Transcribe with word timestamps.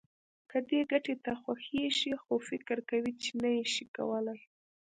که 0.49 0.57
دې 0.69 0.79
ګټه 0.91 1.33
خوښېږي 1.41 2.13
خو 2.23 2.33
فکر 2.49 2.77
کوې 2.89 3.11
چې 3.21 3.29
نه 3.41 3.49
يې 3.55 3.65
شې 3.73 3.85
کولای. 3.95 4.39